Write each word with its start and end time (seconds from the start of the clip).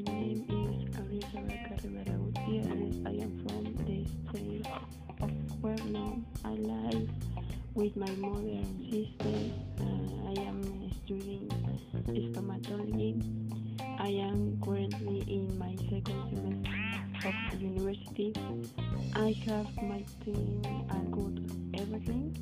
My 0.00 0.12
name 0.12 0.46
is 0.48 0.96
Arizona 0.96 1.56
Carrera 1.68 2.16
Gutierrez. 2.16 2.96
I 3.04 3.10
am 3.20 3.32
from 3.44 3.64
the 3.84 4.06
state 4.30 4.66
of 5.20 5.30
Puebla. 5.60 6.16
I 6.42 6.52
live 6.52 7.10
with 7.74 7.94
my 7.98 8.10
mother 8.12 8.48
and 8.48 8.80
sister. 8.80 9.36
Uh, 9.78 10.30
I 10.30 10.48
am 10.48 10.90
studying 11.04 11.50
stomatology. 12.32 13.20
I 13.98 14.08
am 14.08 14.58
currently 14.64 15.20
in 15.28 15.58
my 15.58 15.76
second 15.90 16.64
semester 17.22 17.28
of 17.28 17.60
university. 17.60 18.32
I 19.14 19.36
have 19.48 19.68
my 19.82 20.02
team 20.24 20.62
and 20.88 21.12
good 21.12 21.44
everything. 21.74 22.34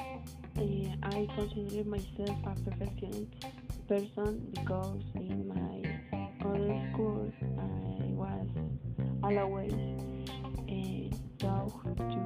Uh, 0.00 1.06
I 1.06 1.28
consider 1.36 1.88
myself 1.88 2.36
a 2.46 2.54
perfectionist 2.68 3.30
person 3.86 4.50
because 4.52 5.02
in 5.14 5.46
my 5.46 5.75
school 6.96 7.30
I 7.58 8.08
was 8.16 8.48
always 9.22 9.72
uh, 10.72 11.16
taught 11.38 11.96
to 11.98 12.22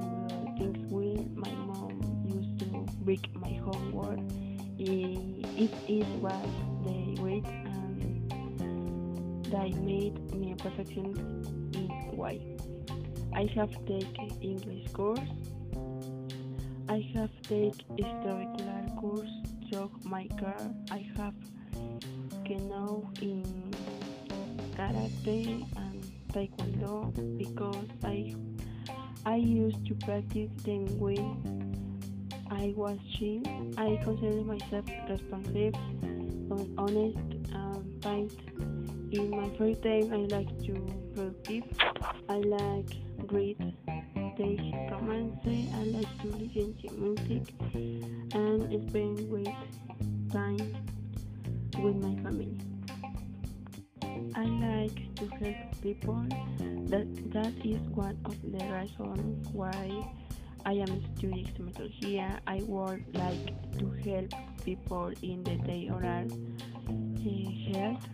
things 0.57 0.79
well. 0.89 1.25
My 1.35 1.51
mom 1.51 1.99
used 2.25 2.59
to 2.59 2.65
break 3.03 3.35
my 3.35 3.51
homework. 3.65 4.19
It, 4.79 5.71
it 5.89 6.07
was 6.23 6.47
the 6.85 7.21
weight 7.21 7.45
and 7.45 8.31
that 9.51 9.73
made 9.81 10.17
me 10.33 10.53
a 10.53 10.55
perfectionist 10.55 11.19
in 11.75 11.89
why. 12.15 12.39
I 13.35 13.49
have 13.55 13.71
taken 13.85 14.31
English 14.41 14.89
course. 14.93 15.19
I 16.87 17.05
have 17.13 17.31
taken 17.43 17.73
extracurricular 17.99 19.01
course 19.01 19.35
through 19.69 19.91
my 20.05 20.27
car. 20.39 20.55
I 20.91 21.05
have 21.17 21.35
canoe 22.45 23.07
in 23.21 23.70
karate 24.81 25.65
and 25.77 26.03
taekwondo 26.33 27.13
because 27.37 27.89
I 28.03 28.33
I 29.25 29.35
used 29.35 29.85
to 29.85 29.93
practice 30.05 30.49
them 30.65 30.85
when 30.97 31.25
I 32.49 32.73
was 32.75 32.97
child. 33.17 33.45
I 33.77 33.99
consider 34.03 34.41
myself 34.43 34.85
responsive, 35.07 35.75
honest, 36.77 37.29
um, 37.53 37.85
and 37.93 38.01
kind. 38.01 38.31
In 39.11 39.29
my 39.29 39.47
free 39.57 39.75
time, 39.75 40.11
I 40.17 40.21
like 40.35 40.51
to 40.65 40.73
productive. 41.13 41.63
I 42.29 42.37
like 42.39 42.91
read, 43.29 43.59
take 44.37 44.73
romance. 44.89 45.45
I 45.45 45.83
like 45.95 46.11
to 46.21 46.27
listen 46.41 46.73
to 46.81 46.87
music 46.97 47.53
and 48.33 48.89
spend 48.89 49.29
with 49.29 49.53
time 50.31 50.65
with 51.77 51.95
my 52.01 52.15
family. 52.23 52.70
Help 55.21 55.81
people. 55.83 56.25
That 56.89 57.05
that 57.31 57.53
is 57.63 57.79
one 57.93 58.17
of 58.25 58.35
the 58.41 58.57
reasons 58.57 59.47
why 59.53 60.01
I 60.65 60.73
am 60.73 60.89
studying 61.15 61.45
stomatology. 61.45 62.17
I 62.47 62.61
would 62.65 63.05
like 63.13 63.77
to 63.77 63.91
help 64.01 64.33
people 64.65 65.13
in 65.21 65.43
the 65.43 65.57
day 65.61 65.89
oral 65.93 66.25
uh, 66.25 67.69
health. 67.69 68.05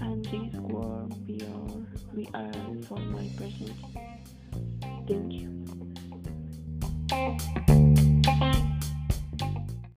And 0.00 0.24
this 0.24 0.54
will 0.54 1.12
be 1.26 1.42
all 1.44 1.84
we 2.14 2.26
are 2.32 2.52
for 2.88 2.98
my 2.98 3.28
present. 3.36 3.76
Thank 5.06 5.32
you. 5.32 5.93